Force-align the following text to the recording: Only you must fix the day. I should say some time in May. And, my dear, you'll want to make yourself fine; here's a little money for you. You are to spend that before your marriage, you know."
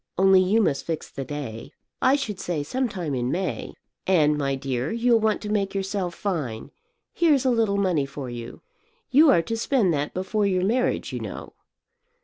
Only 0.17 0.41
you 0.41 0.63
must 0.63 0.83
fix 0.87 1.11
the 1.11 1.23
day. 1.23 1.73
I 2.01 2.15
should 2.15 2.39
say 2.39 2.63
some 2.63 2.89
time 2.89 3.13
in 3.13 3.29
May. 3.31 3.75
And, 4.07 4.35
my 4.35 4.55
dear, 4.55 4.91
you'll 4.91 5.19
want 5.19 5.41
to 5.43 5.49
make 5.49 5.75
yourself 5.75 6.15
fine; 6.15 6.71
here's 7.13 7.45
a 7.45 7.51
little 7.51 7.77
money 7.77 8.07
for 8.07 8.27
you. 8.27 8.63
You 9.11 9.29
are 9.29 9.43
to 9.43 9.55
spend 9.55 9.93
that 9.93 10.15
before 10.15 10.47
your 10.47 10.65
marriage, 10.65 11.13
you 11.13 11.19
know." 11.19 11.53